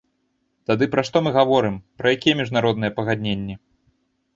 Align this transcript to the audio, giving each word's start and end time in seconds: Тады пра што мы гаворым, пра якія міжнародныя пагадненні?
Тады 0.71 0.87
пра 0.95 1.03
што 1.11 1.21
мы 1.27 1.35
гаворым, 1.37 1.79
пра 2.03 2.17
якія 2.19 2.41
міжнародныя 2.43 2.91
пагадненні? 3.01 3.65